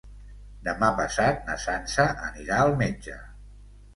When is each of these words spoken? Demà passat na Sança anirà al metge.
Demà 0.67 0.87
passat 0.99 1.43
na 1.49 1.57
Sança 1.65 2.07
anirà 2.31 2.57
al 2.63 2.75
metge. 2.83 3.19